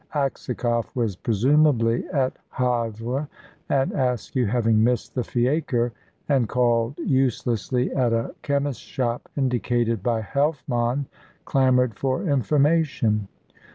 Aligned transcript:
Aksakoff 0.15 0.95
was 0.95 1.15
presumably 1.15 2.07
at 2.07 2.35
Havre, 2.53 3.27
and 3.69 3.91
Askew, 3.91 4.47
having 4.47 4.83
missed 4.83 5.13
the 5.13 5.23
fiacre, 5.23 5.93
and 6.27 6.49
called 6.49 6.97
uselessly 6.97 7.93
at 7.93 8.11
a 8.11 8.33
chemist's 8.41 8.81
shop 8.81 9.29
indicated 9.37 10.01
by 10.01 10.21
Helfmann, 10.23 11.05
clamoured 11.45 11.93
for 11.93 12.23
information. 12.23 13.27